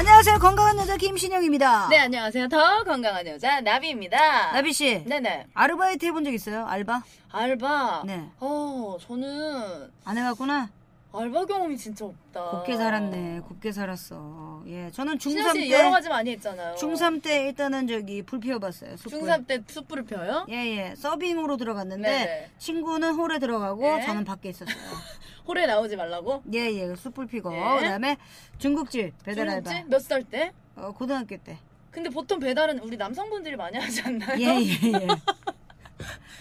[0.00, 2.48] 안녕하세요 건강한 여자 김신영입니다 네, 안녕하세요.
[2.48, 4.52] 더 건강한 여자 나비입니다.
[4.52, 5.48] 나비 씨 네네.
[5.52, 6.64] 아르바이트 해본 적 있어요?
[6.66, 7.02] 알바?
[7.30, 8.04] 알바.
[8.06, 8.26] 네.
[8.40, 10.70] 어, 저는 안 해봤구나
[11.12, 12.40] 알바 경험이 진짜 없다.
[12.50, 16.76] 곱게 살았네 곱게 살았어 예 저는 신영 중3 씨때 여러 가지 많이 했잖아요.
[16.76, 19.20] 중3 때 일단은 저기 불 피워 봤어요 숯불.
[19.20, 20.46] 중3 때 숯불을 펴요?
[20.48, 22.50] 예 예 서빙으로 들어갔는데 네네.
[22.58, 24.06] 친구는 홀에 들어가고 네.
[24.06, 24.74] 저는 밖에 있었어요
[25.50, 26.42] 홀에 나오지 말라고?
[26.52, 27.60] 예 예 숯불 피고 네.
[27.80, 28.16] 그다음에
[28.58, 29.90] 중국집 배달 알바 중국집?
[29.90, 30.52] 몇 살 때?
[30.76, 31.58] 어, 고등학교 때
[31.90, 34.38] 근데 보통 배달은 우리 남성분들이 많이 하지 않나요?
[34.38, 35.08] 예 예 예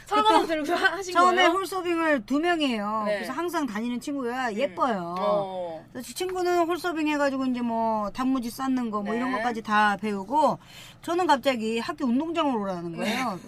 [0.06, 1.50] 설거지 들고 하- 하신 처음에 거예요?
[1.50, 3.16] 홀서빙을 두 명이에요 네.
[3.16, 5.86] 그래서 항상 다니는 친구가 예뻐요 어.
[5.92, 9.38] 그래서 친구는 홀서빙 해가지고 이제 뭐 단무지 쌓는 거뭐 이런 네.
[9.38, 10.60] 것까지 다 배우고
[11.02, 13.40] 저는 갑자기 학교 운동장으로 오라는 거예요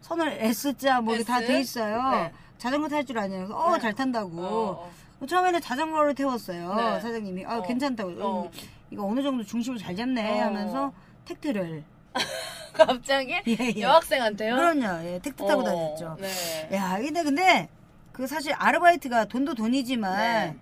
[0.00, 1.46] 선을 S자 뭐다 S?
[1.46, 2.32] 돼 있어요 네.
[2.58, 4.92] 자전거 탈 줄 아냐고 어 잘 탄다고 어.
[5.26, 6.74] 처음에는 자전거를 태웠어요.
[6.74, 7.00] 네.
[7.00, 7.62] 사장님이 아 어.
[7.62, 8.50] 괜찮다고 어.
[8.90, 10.44] 이거 어느 정도 중심을 잘 잡네 어.
[10.46, 10.92] 하면서
[11.24, 11.84] 택트를
[12.72, 13.80] 갑자기 예, 예.
[13.80, 14.54] 여학생한테요?
[14.56, 15.04] 그럼요.
[15.06, 16.16] 예, 택트 타고 어, 다녔죠.
[16.20, 16.76] 네.
[16.76, 17.68] 야 근데 근데
[18.12, 20.56] 그 사실 아르바이트가 돈도 돈이지만 네.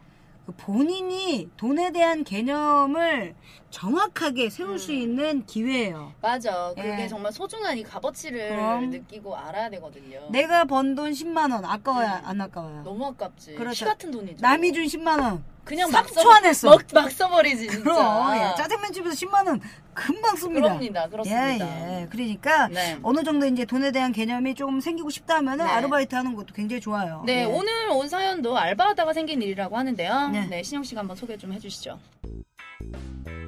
[0.49, 3.35] 그 본인이 돈에 대한 개념을
[3.69, 6.15] 정확하게 세울 수 있는 기회예요.
[6.23, 6.73] 맞아.
[6.75, 7.07] 그게 예.
[7.07, 8.89] 정말 소중한 이 값어치를 그럼.
[8.89, 10.27] 느끼고 알아야 되거든요.
[10.31, 12.21] 내가 번 돈 10만 원 아까워요 음.
[12.25, 12.83] 안 아까워요?
[12.83, 13.57] 너무 아깝지.
[13.57, 13.85] 그렇죠.
[13.85, 14.39] 피 같은 돈이죠.
[14.41, 16.71] 남이 준 10만 원 그냥 3초 안에 써.
[16.71, 17.83] 막, 막 써버리지 진짜.
[17.83, 19.61] 그럼 예, 짜장면 집에서 10만 원
[19.93, 20.61] 금방 씁니다.
[20.63, 21.09] 그럽니다.
[21.09, 21.47] 그렇습니다.
[21.51, 22.07] 예, 예.
[22.09, 22.99] 그러니까 네.
[23.03, 25.71] 어느 정도 이제 돈에 대한 개념이 조금 생기고 싶다 하면은 네.
[25.71, 27.23] 아르바이트 하는 것도 굉장히 좋아요.
[27.27, 27.45] 네, 예.
[27.45, 30.29] 오늘 온 사연도 알바하다가 생긴 일이라고 하는데요.
[30.29, 30.47] 네.
[30.47, 31.99] 네, 신영 씨가 한번 소개 좀 해주시죠.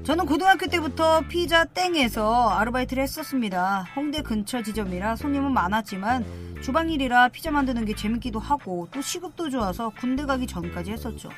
[0.03, 3.87] 저는 고등학교 때부터 피자 땡에서 아르바이트를 했었습니다.
[3.95, 6.25] 홍대 근처 지점이라 손님은 많았지만
[6.63, 11.29] 주방일이라 피자 만드는 게 재밌기도 하고 또 시급도 좋아서 군대 가기 전까지 했었죠.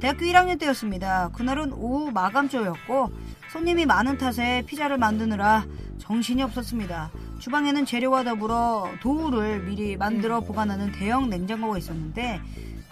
[0.00, 1.30] 대학교 1학년 때였습니다.
[1.30, 3.10] 그날은 오후 마감조였고
[3.50, 5.64] 손님이 많은 탓에 피자를 만드느라
[5.98, 7.10] 정신이 없었습니다.
[7.38, 12.40] 주방에는 재료와 더불어 도우를 미리 만들어 보관하는 대형 냉장고가 있었는데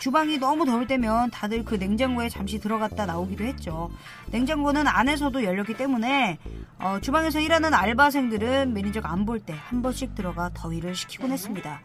[0.03, 3.89] 주방이 너무 더울 때면 다들 그 냉장고에 잠시 들어갔다 나오기도 했죠.
[4.33, 6.39] 냉장고는 안에서도 열렸기 때문에
[6.81, 11.83] 어, 주방에서 일하는 알바생들은 매니저가 안 볼 때 한 번씩 들어가 더위를 식히곤 했습니다.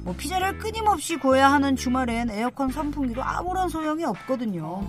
[0.00, 4.84] 뭐 피자를 끊임없이 구워야 하는 주말엔 에어컨 선풍기도 아무런 소용이 없거든요.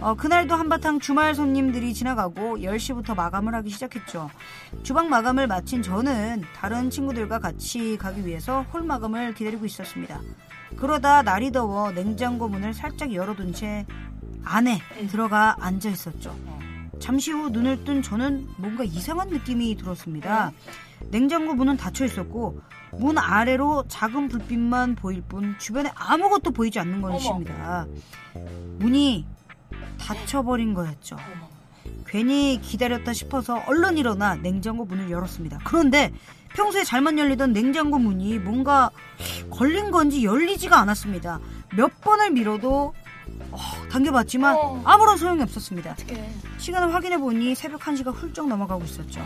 [0.00, 4.28] 어, 그날도 한바탕 주말 손님들이 지나가고 10시부터 마감을 하기 시작했죠.
[4.82, 10.20] 주방 마감을 마친 저는 다른 친구들과 같이 가기 위해서 홀 마감을 기다리고 있었습니다.
[10.76, 13.86] 그러다 날이 더워 냉장고 문을 살짝 열어둔 채
[14.44, 16.36] 안에 들어가 앉아 있었죠.
[16.98, 20.52] 잠시 후 눈을 뜬 저는 뭔가 이상한 느낌이 들었습니다.
[21.10, 22.60] 냉장고 문은 닫혀 있었고
[22.92, 27.86] 문 아래로 작은 불빛만 보일 뿐 주변에 아무것도 보이지 않는 것입니다.
[28.78, 29.26] 문이
[29.98, 31.16] 닫혀버린 거였죠.
[32.06, 35.60] 괜히 기다렸다 싶어서 얼른 일어나 냉장고 문을 열었습니다.
[35.64, 36.12] 그런데
[36.54, 38.90] 평소에 잘만 열리던 냉장고 문이 뭔가
[39.50, 41.40] 걸린 건지 열리지가 않았습니다.
[41.76, 42.92] 몇 번을 밀어도
[43.50, 43.58] 어,
[43.90, 44.82] 당겨봤지만 어.
[44.84, 45.96] 아무런 소용이 없었습니다.
[46.58, 49.20] 시간을 확인해 보니 새벽 1시가 훌쩍 넘어가고 있었죠.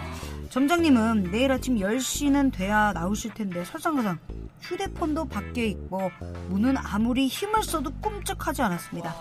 [0.51, 4.19] 점장님은 내일 아침 10시는 돼야 나오실 텐데 설상가상
[4.61, 6.11] 휴대폰도 밖에 있고
[6.49, 9.15] 문은 아무리 힘을 써도 꿈쩍하지 않았습니다.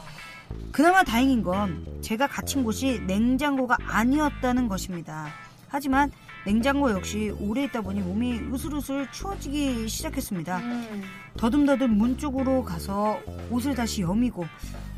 [0.72, 5.28] 그나마 다행인 건 제가 갇힌 곳이 냉장고가 아니었다는 것입니다.
[5.68, 6.12] 하지만
[6.46, 10.58] 냉장고 역시 오래 있다 보니 몸이 으슬으슬 추워지기 시작했습니다.
[10.58, 11.04] 음,
[11.38, 13.20] 더듬더듬 문 쪽으로 가서
[13.50, 14.46] 옷을 다시 여미고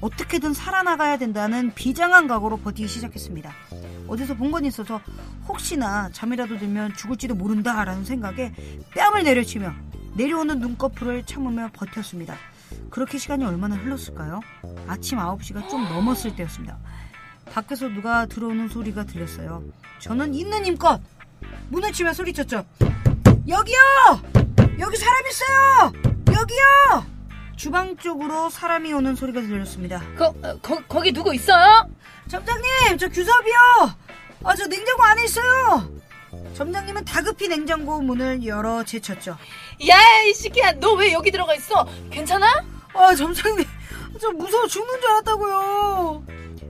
[0.02, 3.52] 어떻게든 살아나가야 된다는 비장한 각오로 버티기 시작했습니다.
[4.08, 5.00] 어디서 본 건 있어서
[5.48, 8.54] 혹시나 잠이라도 들면 죽을지도 모른다라는 생각에
[8.96, 9.74] 뺨을 내려치며
[10.16, 12.36] 내려오는 눈꺼풀을 참으며 버텼습니다.
[12.90, 14.42] 그렇게 시간이 얼마나 흘렀을까요?
[14.88, 16.78] 아침 9시가 좀 넘었을 때였습니다.
[17.52, 19.64] 밖에서 누가 들어오는 소리가 들렸어요.
[20.00, 21.02] 저는 있는 힘껏
[21.70, 22.66] 문을 치며 소리쳤죠.
[23.48, 23.78] 여기요!
[24.80, 25.94] 여기 사람 있어요!
[26.34, 27.06] 여기요!
[27.56, 30.02] 주방 쪽으로 사람이 오는 소리가 들렸습니다.
[30.18, 31.90] 거, 어, 거, 거기 누구 있어요?
[32.28, 33.58] 점장님, 저 규섭이요!
[34.44, 35.90] 아, 저 냉장고 안에 있어요!
[36.54, 39.38] 점장님은 다급히 냉장고 문을 열어 제쳤죠.
[39.90, 39.98] 야,
[40.28, 41.88] 이 새끼야, 너 왜 여기 들어가 있어?
[42.12, 42.48] 괜찮아?
[42.94, 43.66] 아, 점장님,
[44.22, 46.24] 저 무서워 죽는 줄 알았다고요.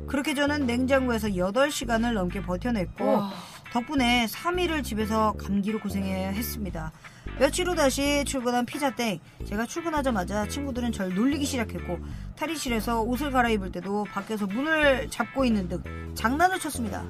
[0.07, 3.33] 그렇게 저는 냉장고에서 8시간을 넘게 버텨냈고, 와.
[3.77, 6.91] 덕분에 3일을 집에서 감기로 고생해야 했습니다.
[7.37, 9.19] 며칠 후 다시 출근한 피자땡.
[9.47, 11.99] 제가 출근하자마자 친구들은 절 놀리기 시작했고
[12.35, 15.83] 탈의실에서 옷을 갈아입을 때도 밖에서 문을 잡고 있는 등
[16.15, 17.05] 장난을 쳤습니다.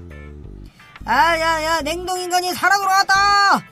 [1.06, 3.67] 아야야 냉동인간이 살아 돌아왔다!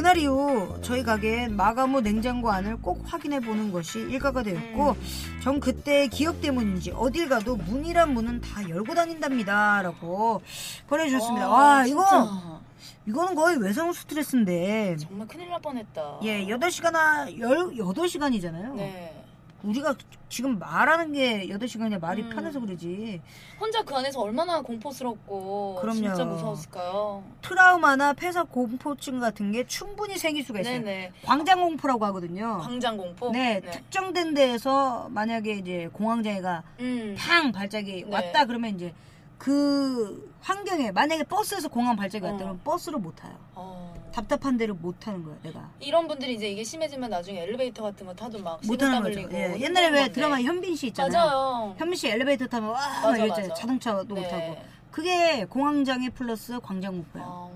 [0.00, 4.96] 그날 이후 저희 가게엔 마감 후 냉장고 안을 꼭 확인해 보는 것이 일과가 되었고
[5.42, 10.40] 전 그때의 기억 때문인지 어딜 가도 문이란 문은 다 열고 다닌답니다 라고
[10.86, 12.60] 보내주셨습니다 와 이거 진짜.
[13.08, 16.20] 이거는 거의 외상 스트레스인데 정말 큰일 날 뻔했다.
[16.22, 19.19] 예 8시간 아 18시간이잖아요 네.
[19.62, 19.94] 우리가
[20.28, 22.30] 지금 말하는 게 8시간이야 말이 음.
[22.30, 23.20] 편해서 그러지
[23.58, 25.94] 혼자 그 안에서 얼마나 공포스럽고 그럼요.
[26.00, 27.22] 진짜 무서웠을까요?
[27.42, 31.12] 트라우마나 폐사 공포증 같은 게 충분히 생길 수가 있어요 네네.
[31.24, 33.30] 광장 공포라고 하거든요 광장 공포.
[33.30, 37.16] 네, 특정된 데에서 만약에 이제 공황장애가 음.
[37.18, 38.10] 팡 발작이 네.
[38.14, 38.94] 왔다 그러면 이제
[39.40, 42.38] 그 환경에 만약에 버스에서 공황 발작이 왔다 어.
[42.38, 43.34] 그러면 버스를 못 타요.
[43.54, 43.90] 어.
[44.12, 45.66] 답답한 데를 못 타는 거야, 내가.
[45.80, 49.20] 이런 분들이 이제 이게 심해지면 나중에 엘리베이터 같은 거 타도 막 못 타는 거죠.
[49.32, 50.12] 예, 옛날에 왜 건데.
[50.12, 51.12] 드라마 현빈 씨 있잖아요.
[51.24, 51.74] 맞아요.
[51.78, 53.54] 현빈 씨 엘리베이터 타면 와, 맞아, 막 이랬잖아요.
[53.54, 54.28] 자동차도 못 네.
[54.28, 54.56] 타고.
[54.90, 57.50] 그게 공황장애 플러스 광장공포예요.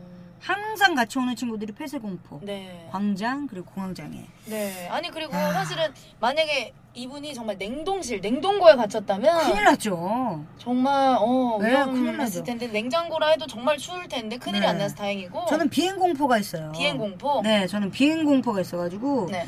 [0.47, 2.87] 아, 항상 같이 오는 친구들이 폐쇄공포, 네.
[2.91, 4.25] 광장 그리고 공황장애.
[4.47, 4.89] 네.
[4.89, 5.53] 아니 그리고 아.
[5.53, 10.45] 사실은 만약에 이분이 정말 냉동실, 냉동고에 갇혔다면 큰일 났죠.
[10.59, 12.03] 정말 어 네, 큰일.
[12.05, 14.67] 위험했을 텐데 냉장고라 해도 정말 추울 텐데 큰일이 네.
[14.67, 16.73] 안 나서 다행이고 저는 비행 공포가 있어요.
[16.73, 17.41] 비행 공포.
[17.43, 19.47] 네, 저는 비행 공포가 있어가지고 네.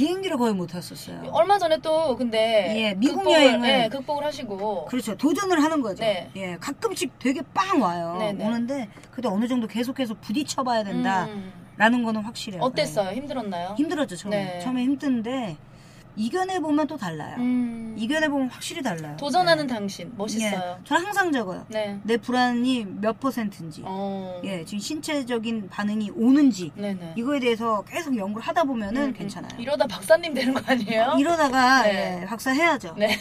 [0.00, 1.22] 비행기를 거의 못 탔었어요.
[1.32, 5.16] 얼마 전에 또 근데 예, 미국 극복을, 여행을- 예, 극복을 하시고 그렇죠.
[5.16, 6.04] 도전을 하는 거죠.
[6.04, 6.30] 네.
[6.36, 8.16] 예, 가끔씩 되게 빵 와요.
[8.18, 8.46] 네, 네.
[8.46, 11.32] 오는데 그래도 어느 정도 계속해서 부딪혀 봐야 된다라는
[11.80, 12.60] 음, 거는 확실해요.
[12.62, 13.16] 어땠어요?
[13.16, 13.70] 힘들었나요?
[13.70, 13.74] 네.
[13.76, 14.36] 힘들었죠 처음에.
[14.44, 14.58] 네.
[14.60, 15.56] 처음에 힘든데
[16.16, 17.36] 이겨내 보면 또 달라요.
[17.38, 19.16] 음, 이겨내 보면 확실히 달라요.
[19.18, 19.74] 도전하는 네.
[19.74, 20.76] 당신 멋있어요.
[20.80, 21.64] 예, 저는 항상 적어요.
[21.68, 21.98] 네.
[22.02, 24.40] 내 불안이 몇 퍼센트인지, 어.
[24.44, 27.14] 예, 지금 신체적인 반응이 오는지 네네.
[27.16, 29.12] 이거에 대해서 계속 연구를 하다 보면은 음, 음.
[29.12, 29.50] 괜찮아요.
[29.58, 31.16] 이러다 박사님 되는 거 아니에요?
[31.18, 32.20] 이러다가 네.
[32.22, 32.94] 예, 박사 해야죠.
[32.96, 33.16] 네.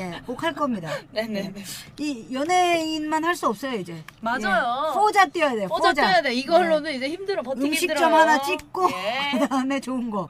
[0.00, 0.90] 예, 꼭 할 겁니다.
[1.12, 1.52] 네네.
[1.98, 4.02] 이 연예인만 할 수 없어요 이제.
[4.20, 4.90] 맞아요.
[4.90, 5.66] 예, 포자 뛰어야 돼.
[5.66, 6.34] 포자 떼야 돼.
[6.34, 7.42] 이걸로는 이제 힘들어.
[7.42, 8.14] 버티기 음식점 힘들어요.
[8.16, 9.38] 하나 찍고 예.
[9.38, 10.28] 그다음에 좋은 거.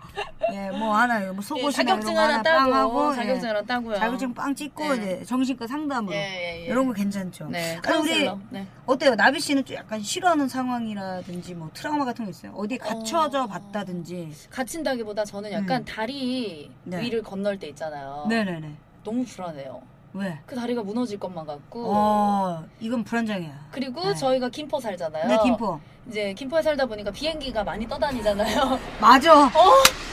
[0.53, 3.97] 예, 뭐 하나 뭐 예, 속옷이나 자격증 하나 빵 따고 하고 자격증 예, 하나 따고요.
[3.97, 4.97] 자격증 빵 찍고 예.
[4.97, 6.67] 이제 정신과 상담으로 예, 예, 예.
[6.67, 7.49] 이런 거 괜찮죠.
[7.49, 7.79] 네.
[7.87, 8.31] 아니, 우리.
[8.51, 8.67] 네.
[8.87, 9.15] 어때요?
[9.15, 12.53] 나비 씨는 좀 약간 싫어하는 상황이라든지 뭐 트라우마 같은 거 있어요?
[12.53, 13.47] 어디에 갇혀져 어.
[13.47, 14.33] 봤다든지.
[14.51, 15.85] 갇힌다기보다 저는 약간 음.
[15.85, 17.01] 다리 네.
[17.01, 18.27] 위를 건널 때 있잖아요.
[18.29, 18.75] 네네네.
[19.05, 19.83] 너무 불안해요.
[20.13, 20.39] 왜?
[20.45, 21.85] 그 다리가 무너질 것만 같고.
[21.95, 23.69] 어, 이건 불안장애야.
[23.71, 24.15] 그리고 네.
[24.15, 25.29] 저희가 김포 살잖아요.
[25.29, 25.79] 네, 김포.
[26.09, 28.79] 이제 김포에 살다 보니까 비행기가 많이 떠다니잖아요.
[29.01, 29.45] 맞아.
[29.47, 29.51] 어,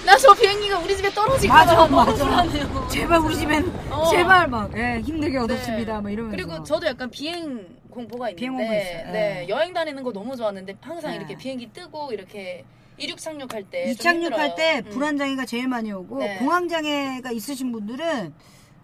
[0.06, 2.14] 나 저 비행기가 우리 집에 떨어질까 맞아, 봐 너무 맞아.
[2.26, 2.88] 불안해요.
[2.90, 4.06] 제발 우리 집엔 어.
[4.12, 6.02] 제발 막 예, 힘들게 얻었습니다.
[6.02, 6.36] 뭐 이러면서.
[6.38, 9.12] 그리고 저도 약간 비행 공포가 있는데, 비행 공포 있어요.
[9.12, 9.50] 네, 예.
[9.50, 11.18] 여행 다니는 거 너무 좋았는데 항상 네.
[11.18, 12.64] 이렇게 비행기 뜨고 이렇게
[12.98, 14.92] 이륙 상륙할 때 이착륙할 때 음.
[14.92, 16.38] 불안장애가 제일 많이 오고 네.
[16.38, 18.34] 공황 장애가 있으신 분들은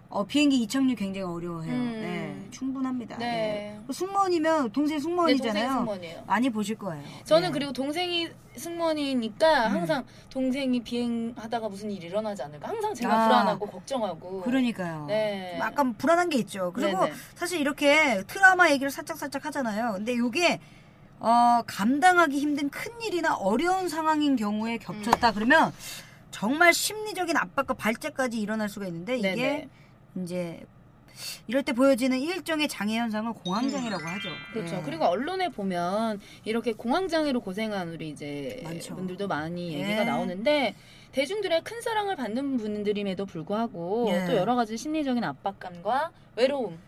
[0.08, 1.72] 어, 비행기 이착륙 굉장히 어려워해요.
[1.72, 1.92] 음.
[2.00, 3.16] 네, 충분합니다.
[3.18, 3.80] 네.
[3.86, 3.92] 네.
[3.92, 5.54] 승무원이면 동생 네, 승무원이잖아요.
[5.54, 6.24] 동생이 승무원이에요.
[6.26, 7.02] 많이 보실 거예요.
[7.24, 7.52] 저는 네.
[7.52, 9.72] 그리고 동생이 승무원이니까 음.
[9.72, 13.26] 항상 동생이 비행하다가 무슨 일이 일어나지 않을까 항상 제가 아.
[13.26, 15.06] 불안하고 걱정하고 그러니까요.
[15.06, 15.56] 네.
[15.58, 16.72] 좀 약간 불안한 게 있죠.
[16.72, 17.12] 그리고 네네.
[17.34, 19.94] 사실 이렇게 트라우마 얘기를 살짝 살짝 하잖아요.
[19.94, 20.60] 근데 이게
[21.18, 25.34] 어, 감당하기 힘든 큰 일이나 어려운 상황인 경우에 겹쳤다 음.
[25.34, 25.72] 그러면
[26.30, 29.68] 정말 심리적인 압박과 발작까지 일어날 수가 있는데 이게 네네.
[30.22, 30.64] 이제
[31.46, 34.28] 이럴 때 보여지는 일종의 장애 현상을 공황장애라고 하죠.
[34.52, 34.76] 그렇죠.
[34.76, 34.82] 예.
[34.84, 38.96] 그리고 언론에 보면 이렇게 공황장애로 고생한 우리 이제 많죠.
[38.96, 39.80] 분들도 많이 예.
[39.80, 40.74] 얘기가 나오는데
[41.12, 44.24] 대중들의 큰 사랑을 받는 분들임에도 불구하고 예.
[44.26, 46.78] 또 여러 가지 심리적인 압박감과 외로움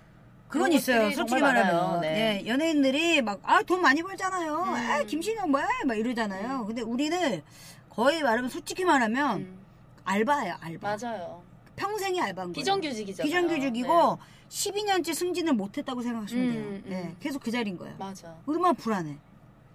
[0.48, 1.10] 그건 있어요.
[1.12, 1.40] 솔직히.
[1.40, 2.42] 말하면 네.
[2.44, 4.54] 예, 연예인들이 막 아 돈 많이 벌잖아요.
[4.54, 4.74] 음.
[4.74, 6.64] 아 김신영 뭐야 막 이러잖아요.
[6.66, 7.42] 근데 우리는
[7.90, 9.58] 거의 말하면 솔직히 말하면 음,
[10.04, 10.96] 알바예요, 알바.
[11.00, 11.42] 맞아요.
[11.76, 12.52] 평생이 알바인 거예요.
[12.52, 13.26] 비정규직이잖아요.
[13.26, 14.18] 비정규직이고
[14.48, 16.62] 12년째 승진을 못했다고 생각하시면 돼요.
[16.62, 16.92] 음, 음.
[16.92, 17.92] 예, 계속 그 자리인 거예요.
[17.92, 17.98] 네.
[18.04, 18.34] 맞아.
[18.46, 19.16] 얼마나 불안해.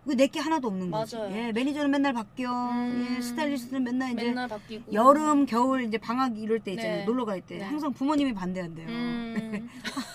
[0.05, 1.15] 그 내게 하나도 없는 거지.
[1.15, 1.31] 맞아요.
[1.35, 2.51] 예, 매니저는 맨날 바뀌어.
[2.71, 3.15] 음.
[3.17, 6.97] 예, 스타일리스트는 맨날 이제 맨날 바뀌고 여름, 겨울 이제 방학 이럴 때 있잖아요.
[6.99, 7.05] 네.
[7.05, 7.57] 놀러 갈 때.
[7.57, 7.63] 네.
[7.63, 8.87] 항상 부모님이 반대한대요.
[8.87, 9.69] 음,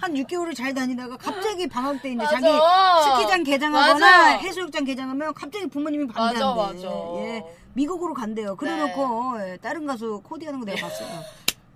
[0.00, 2.40] 한 6개월을 잘 다니다가 갑자기 방학 때 이제 맞아.
[2.40, 2.46] 자기
[3.22, 4.26] 스키장 개장하거나 맞아.
[4.38, 6.40] 해수욕장 개장하면 갑자기 부모님이 반대한대.
[6.40, 6.88] 맞아 맞아.
[7.18, 8.56] 예, 미국으로 간대요.
[8.56, 8.86] 그래 네.
[8.86, 11.08] 놓고 예, 다른 가수 코디하는 거 내가 봤어요.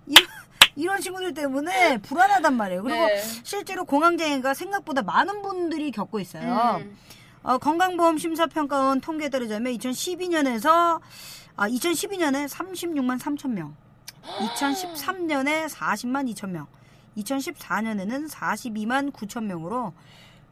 [0.07, 0.27] 이런,
[0.75, 2.83] 이런 친구들 때문에 불안하단 말이에요.
[2.83, 3.21] 그리고 네.
[3.43, 6.79] 실제로 공황장애가 생각보다 많은 분들이 겪고 있어요.
[6.81, 6.97] 음,
[7.43, 10.99] 어, 건강보험 심사평가원 통계에 따르자면 2012년에서
[11.57, 13.75] 아, 2012년에 36만 3천 명,
[14.23, 16.67] 2013년에 40만 2천 명,
[17.17, 19.93] 2014년에는 42만 9천 명으로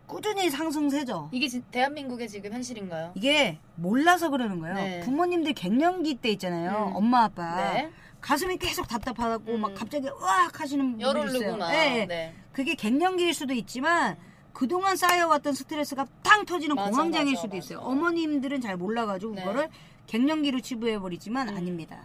[0.06, 1.30] 꾸준히 상승세죠.
[1.32, 3.12] 이게 지- 대한민국의 지금 현실인가요?
[3.16, 4.76] 이게 몰라서 그러는 거예요.
[4.76, 5.00] 네.
[5.02, 6.90] 부모님들 갱년기 때 있잖아요.
[6.92, 6.96] 음.
[6.96, 7.90] 엄마 아빠 네.
[8.22, 9.62] 가슴이 계속 답답하고 음.
[9.62, 11.58] 막 갑자기 으악 하시는 분들 열 있어요.
[11.74, 12.06] 예.
[12.06, 12.34] 네.
[12.52, 14.18] 그게 갱년기일 수도 있지만
[14.52, 17.58] 그동안 쌓여왔던 스트레스가 탕 터지는 맞아, 공황장애일 맞아, 수도 맞아.
[17.58, 17.80] 있어요.
[17.80, 19.42] 어머님들은 잘 몰라가지고 네.
[19.44, 19.70] 그거를
[20.08, 21.58] 갱년기로 치부해버리지만 음.
[21.58, 22.02] 아닙니다.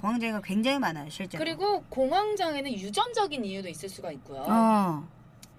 [0.00, 0.02] 네.
[0.02, 1.42] 공황장애가 굉장히 많아요, 실제로.
[1.44, 4.44] 그리고 공황장애는 유전적인 이유도 있을 수가 있고요.
[4.48, 5.04] 어,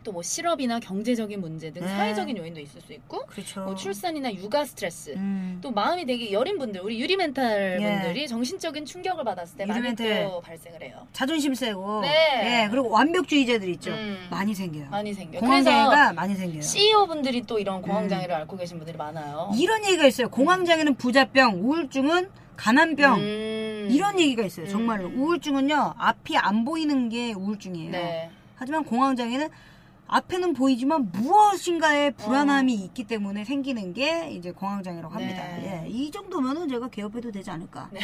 [0.04, 1.88] 또 뭐 실업이나 경제적인 문제 등 네.
[1.88, 3.62] 사회적인 요인도 있을 수 있고 그렇죠.
[3.66, 5.60] 뭐 출산이나 육아 스트레스 음.
[5.62, 7.86] 또 마음이 되게 여린 분들 우리 유리 멘탈 예.
[8.00, 10.24] 분들이 정신적인 충격을 받았을 때 유리 많이 멘탈.
[10.28, 11.06] 또 발생을 해요.
[11.14, 12.64] 자존심 세고, 네.
[12.64, 13.92] 예, 그리고 완벽주의자들 있죠.
[13.92, 14.28] 음.
[14.32, 14.90] 많이 생겨요.
[14.90, 15.40] 많이 생겨.
[15.40, 16.62] 그래서 공황장애가 많이 생겨요.
[16.64, 19.52] CEO 분들이 또 이런 공황장애를 앓고 계신 분들이 많아요.
[19.56, 20.30] 이런 얘기가 있어요.
[20.30, 22.28] 공황장애는 부자병, 우울증은
[22.62, 23.20] 가난병.
[23.20, 23.88] 음.
[23.90, 24.68] 이런 얘기가 있어요.
[24.68, 24.72] 음.
[24.72, 25.10] 정말로.
[25.10, 27.92] 우울증은요, 앞이 안 보이는 게 우울증이에요.
[27.92, 28.30] 네.
[28.56, 29.50] 하지만 공황장애는
[30.06, 32.86] 앞에는 보이지만 무엇인가의 불안함이 어.
[32.86, 35.42] 있기 때문에 생기는 게 이제 공황장애라고 합니다.
[35.42, 35.84] 네.
[35.86, 37.90] 예, 이 정도면은 제가 개업해도 되지 않을까.
[37.92, 38.02] 네.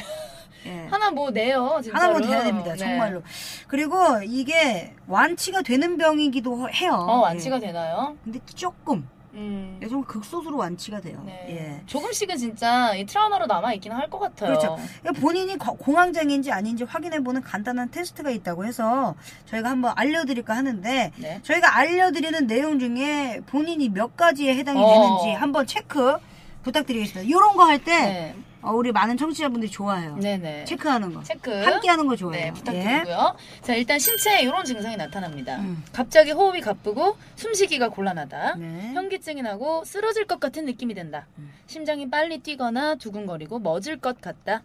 [0.65, 0.87] 예.
[0.89, 1.79] 하나 뭐 내요.
[1.83, 2.01] 진짜로.
[2.01, 2.71] 하나만 돼야 됩니다.
[2.71, 2.77] 네.
[2.77, 3.21] 정말로.
[3.67, 6.93] 그리고 이게 완치가 되는 병이기도 해요.
[6.93, 7.59] 어 완치가 예.
[7.59, 8.17] 되나요?
[8.23, 9.79] 근데 조금, 음.
[9.89, 11.21] 좀 극소수로 완치가 돼요.
[11.25, 11.45] 네.
[11.49, 11.81] 예.
[11.85, 14.49] 조금씩은 진짜 이 트라우마로 남아 있긴 할것 같아요.
[14.49, 14.77] 그렇죠.
[15.01, 19.15] 그러니까 본인이 거- 공황장애인지 아닌지 확인해 보는 간단한 테스트가 있다고 해서
[19.45, 21.39] 저희가 한번 알려드릴까 하는데 네.
[21.43, 24.87] 저희가 알려드리는 내용 중에 본인이 몇 가지에 해당이 어.
[24.91, 26.17] 되는지 한번 체크
[26.63, 27.21] 부탁드리겠습니다.
[27.29, 28.35] 이런 거 할때 네.
[28.63, 30.15] 우리 많은 청취자분들이 좋아해요.
[30.17, 30.65] 네네.
[30.65, 31.23] 체크하는 거.
[31.23, 31.51] 체크.
[31.63, 32.45] 함께 하는 거 좋아해요.
[32.45, 33.35] 네, 부탁드리고요.
[33.61, 35.57] 자, 일단 신체에 이런 증상이 나타납니다.
[35.57, 35.83] 음.
[35.93, 38.55] 갑자기 호흡이 가쁘고 숨쉬기가 곤란하다.
[38.57, 38.61] 예.
[38.61, 38.93] 네.
[38.93, 41.27] 현기증이 나고 쓰러질 것 같은 느낌이 든다.
[41.37, 41.51] 음.
[41.67, 44.63] 심장이 빨리 뛰거나 두근거리고 멎을 것 같다.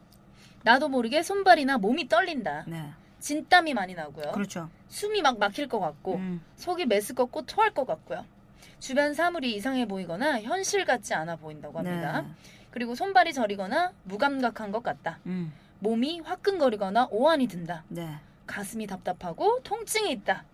[0.64, 2.64] 나도 모르게 손발이나 몸이 떨린다.
[2.66, 2.90] 네.
[3.20, 4.32] 진땀이 많이 나고요.
[4.32, 4.68] 그렇죠.
[4.88, 6.40] 숨이 막 막힐 것 같고 음.
[6.56, 8.24] 속이 메스껍고 토할 것 같고요.
[8.80, 12.22] 주변 사물이 이상해 보이거나 현실 같지 않아 보인다고 합니다.
[12.22, 12.28] 네.
[12.72, 15.20] 그리고 손발이 저리거나 무감각한 것 같다.
[15.26, 15.52] 음.
[15.78, 17.84] 몸이 화끈거리거나 오한이 든다.
[17.88, 18.16] 네.
[18.46, 20.44] 가슴이 답답하고 통증이 있다.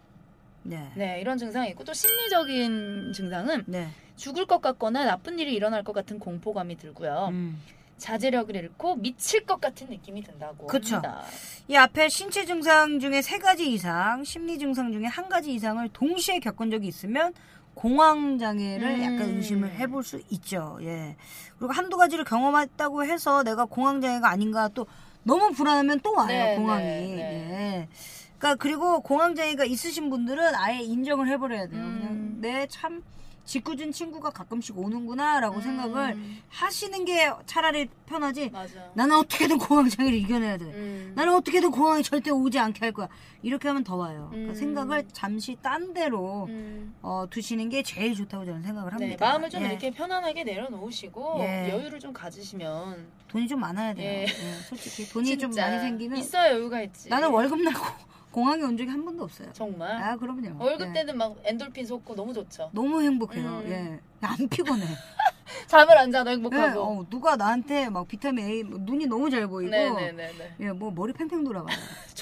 [0.65, 0.91] 네.
[0.97, 3.89] 네, 이런 증상이 있고 또 심리적인 증상은 네.
[4.17, 7.29] 죽을 것 같거나 나쁜 일이 일어날 것 같은 공포감이 들고요.
[7.31, 7.63] 음.
[7.99, 10.97] 자제력을 잃고 미칠 것 같은 느낌이 든다고 그쵸.
[10.97, 11.23] 합니다.
[11.67, 16.39] 이 앞에 신체 증상 중에 세 가지 이상, 심리 증상 중에 한 가지 이상을 동시에
[16.39, 17.33] 겪은 적이 있으면
[17.79, 19.03] 공황 장애를 음.
[19.05, 20.79] 약간 의심을 해볼 수 있죠.
[20.83, 21.15] 예.
[21.59, 24.89] 그리고 한두 가지를 경험했다고 해서 내가 공황 장애가 아닌가 또
[25.23, 26.27] 너무 불안하면 또 와요.
[26.27, 26.85] 네, 공황이.
[26.85, 27.23] 네, 네.
[27.23, 27.89] 예.
[28.37, 31.81] 그러니까 그리고 공황 장애가 있으신 분들은 아예 인정을 해버려야 돼요.
[31.81, 31.99] 음.
[32.01, 33.03] 그냥 내참
[33.49, 35.63] 짓궂은 친구가 가끔씩 오는구나라고 음.
[35.63, 36.17] 생각을
[36.51, 38.51] 하시는 게 차라리 편하지.
[38.51, 38.91] 맞아.
[38.93, 40.67] 나는 어떻게든 공황 장애를 이겨내야 돼.
[40.67, 41.13] 음.
[41.17, 43.09] 나는 어떻게든 공항에 절대 오지 않게 할 거야.
[43.43, 44.29] 이렇게 하면 더 와요.
[44.31, 44.55] 그러니까 음.
[44.55, 46.95] 생각을 잠시 딴 데로 음.
[47.01, 49.27] 어, 두시는 게 제일 좋다고 저는 생각을 네, 합니다.
[49.27, 49.69] 마음을 좀 예.
[49.69, 51.71] 이렇게 편안하게 내려놓으시고 예.
[51.71, 54.07] 여유를 좀 가지시면 돈이 좀 많아야 돼요.
[54.07, 54.23] 예.
[54.25, 54.27] 예,
[54.69, 57.09] 솔직히 돈이 좀 많이 생기면 있어야 여유가 있지.
[57.09, 57.79] 나는 월급 나고
[58.39, 59.49] 공항에 온 적이 한 번도 없어요.
[59.53, 60.63] 정말 아 그럼요.
[60.63, 60.93] 월급 예.
[60.93, 62.71] 때는 막 엔돌핀 솟고 너무 좋죠.
[62.73, 63.63] 너무 행복해요.
[63.65, 63.69] 음.
[63.69, 64.01] 예.
[64.25, 64.87] 안 피곤해.
[65.67, 66.81] 잠을 안 자도 예, 행복하고.
[66.81, 70.55] 어, 누가 나한테 막 비타민 A 뭐 눈이 너무 잘 보이고 네네네네.
[70.61, 71.77] 예, 뭐 머리 팽팽 돌아가요.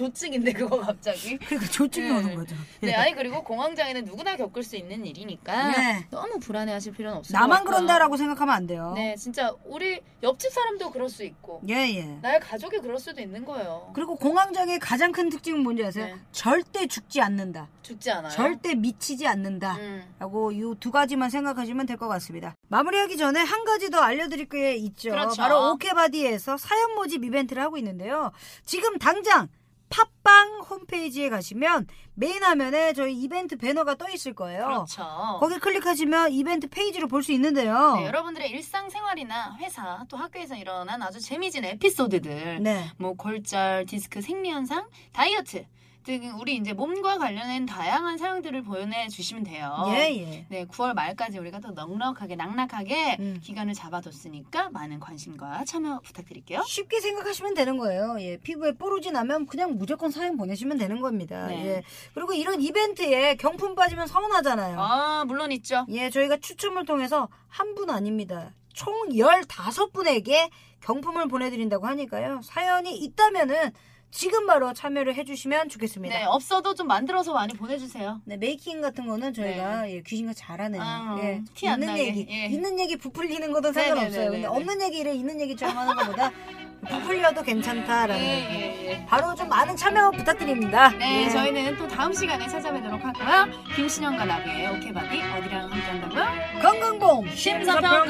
[0.06, 1.38] 조증인데 그거 갑자기.
[1.38, 2.14] 그러니까 조증이 네.
[2.18, 2.54] 오는 거죠.
[2.82, 6.06] 네, 아니 그리고 공황장애는 누구나 겪을 수 있는 일이니까 네.
[6.10, 7.64] 너무 불안해하실 필요는 없을 나만.
[7.64, 8.92] 그런다라고 생각하면 안 돼요.
[8.94, 12.04] 네, 진짜 우리 옆집 사람도 그럴 수 있고 예, 예.
[12.20, 13.90] 나의 가족이 그럴 수도 있는 거예요.
[13.94, 16.06] 그리고 공황장애의 가장 큰 특징은 뭔지 아세요?
[16.06, 16.16] 네.
[16.30, 17.68] 절대 죽지 않는다.
[17.82, 18.30] 죽지 않아요.
[18.32, 19.76] 절대 미치지 않는다.
[19.76, 20.04] 음.
[20.18, 22.54] 라고 이 두 가지만 생각하시면 될 것 같습니다.
[22.68, 25.10] 마무리하기 전에 한 가지 더 알려드릴 게 있죠.
[25.10, 25.40] 그렇죠.
[25.40, 28.30] 바로 오케바디에서 사연 모집 이벤트를 하고 있는데요.
[28.66, 29.48] 지금 당장
[29.88, 34.66] 팟빵 홈페이지에 가시면 메인 화면에 저희 이벤트 배너가 떠 있을 거예요.
[34.66, 35.04] 그렇죠.
[35.38, 37.96] 거기 클릭하시면 이벤트 페이지를 볼수 있는데요.
[37.96, 42.90] 네, 여러분들의 일상생활이나 회사 또 학교에서 일어난 아주 재미진 에피소드들 네.
[42.98, 45.75] 뭐 골절, 디스크 생리현상, 다이어트 등
[46.38, 49.74] 우리 이제 몸과 관련된 다양한 사연들을 보내 주시면 돼요.
[49.88, 50.46] 예, 예.
[50.48, 53.40] 네, 9월 말까지 우리가 또 넉넉하게 낙낙하게 음.
[53.42, 56.62] 기간을 잡아뒀으니까 많은 관심과 참여 부탁드릴게요.
[56.66, 58.16] 쉽게 생각하시면 되는 거예요.
[58.20, 61.48] 예, 피부에 뽀루지 나면 그냥 무조건 사연 보내시면 되는 겁니다.
[61.48, 61.66] 네.
[61.66, 61.82] 예.
[62.14, 64.76] 그리고 이런 이벤트에 경품 빠지면 서운하잖아요.
[64.80, 65.84] 아, 물론 있죠.
[65.88, 68.54] 예, 저희가 추첨을 통해서 한 분 아닙니다.
[68.72, 70.48] 총 15분에게
[70.80, 72.40] 경품을 보내드린다고 하니까요.
[72.42, 73.72] 사연이 있다면은
[74.16, 76.18] 지금 바로 참여를 해주시면 좋겠습니다.
[76.18, 78.22] 네, 없어도 좀 만들어서 많이 보내주세요.
[78.24, 79.96] 네, 메이킹 같은 거는 저희가 네.
[79.96, 82.06] 예, 귀신과 잘하는 아, 예, 티 있는 나게.
[82.06, 82.46] 얘기, 예.
[82.46, 84.20] 있는 얘기 부풀리는 거든 네, 네, 상관없어요.
[84.30, 84.42] 네네네네.
[84.42, 86.30] 근데 없는 얘기를 있는 얘기처럼 하는 것보다
[86.88, 89.04] 부풀려도 괜찮다라는 예, 예, 예.
[89.04, 90.88] 바로 좀 많은 참여 부탁드립니다.
[90.96, 91.28] 네, 예.
[91.28, 93.52] 저희는 또 다음 시간에 찾아뵙도록 하고요.
[93.74, 96.24] 김신영과 나비의 오케바디 어디랑 함께한다고요?
[96.62, 98.06] 건강봄 심사평가원.